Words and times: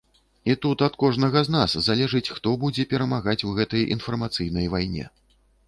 І 0.51 0.53
тут 0.63 0.77
ад 0.87 0.95
кожнага 1.03 1.43
з 1.47 1.53
нас 1.57 1.75
залежыць, 1.89 2.23
хто 2.39 2.55
будзе 2.65 2.87
перамагаць 2.95 3.39
у 3.51 3.55
гэтай 3.61 3.87
інфармацыйнай 3.99 4.65
вайне. 4.77 5.05